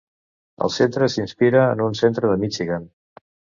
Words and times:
El 0.67 0.73
centre 0.75 1.09
s'inspira 1.17 1.63
en 1.75 1.85
un 1.89 2.01
centre 2.01 2.35
de 2.35 2.41
Michigan. 2.47 2.91